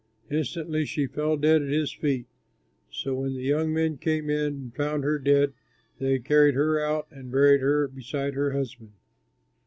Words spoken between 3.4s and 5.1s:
young men came in and found